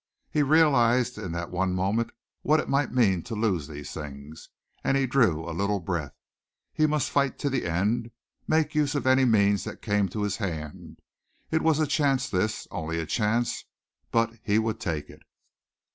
He 0.31 0.41
realized 0.41 1.19
in 1.19 1.31
that 1.33 1.51
one 1.51 1.75
moment 1.75 2.09
what 2.41 2.59
it 2.59 2.67
might 2.67 2.91
mean 2.91 3.21
to 3.21 3.35
lose 3.35 3.67
these 3.67 3.91
things, 3.93 4.49
and 4.83 4.97
he 4.97 5.05
drew 5.05 5.47
a 5.47 5.53
little 5.53 5.79
breath. 5.79 6.15
He 6.73 6.87
must 6.87 7.11
fight 7.11 7.37
to 7.37 7.51
the 7.51 7.65
end, 7.67 8.09
make 8.47 8.73
use 8.73 8.95
of 8.95 9.05
any 9.05 9.25
means 9.25 9.63
that 9.65 9.83
came 9.83 10.09
to 10.09 10.23
his 10.23 10.37
hand. 10.37 10.97
It 11.51 11.61
was 11.61 11.77
a 11.79 11.85
chance 11.85 12.27
this, 12.27 12.67
only 12.71 12.97
a 12.99 13.05
chance, 13.05 13.65
but 14.09 14.33
he 14.41 14.57
would 14.57 14.79
take 14.79 15.07
it! 15.07 15.21